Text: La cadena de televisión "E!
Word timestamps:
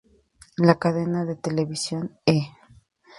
La 0.57 0.79
cadena 0.79 1.25
de 1.25 1.35
televisión 1.35 2.17
"E! 2.25 2.39